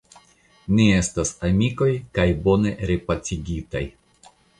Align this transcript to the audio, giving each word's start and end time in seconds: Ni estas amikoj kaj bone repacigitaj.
Ni 0.77 0.85
estas 1.01 1.31
amikoj 1.49 1.89
kaj 2.19 2.25
bone 2.47 2.73
repacigitaj. 2.93 3.83